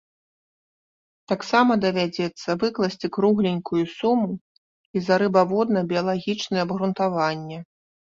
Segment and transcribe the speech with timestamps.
[1.31, 7.59] Таксама давядзецца выкласці кругленькую суму і за рыбаводна-біялагічнае абгрунтаванне.